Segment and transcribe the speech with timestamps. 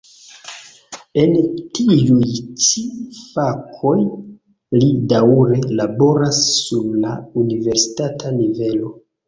[1.23, 1.35] En
[1.79, 1.97] tiuj
[2.69, 2.81] ĉi
[3.19, 3.93] fakoj
[4.79, 7.15] li daŭre laboras sur la
[7.47, 8.95] universitata nivelo.